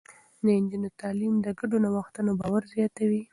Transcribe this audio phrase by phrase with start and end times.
[0.43, 3.21] د نجونو تعليم د ګډو نوښتونو باور زياتوي.